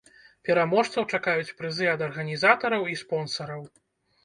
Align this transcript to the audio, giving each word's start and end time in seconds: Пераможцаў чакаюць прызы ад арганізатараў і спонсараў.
Пераможцаў 0.47 1.05
чакаюць 1.17 1.55
прызы 1.61 1.87
ад 1.93 2.05
арганізатараў 2.09 2.91
і 2.95 2.99
спонсараў. 3.05 3.61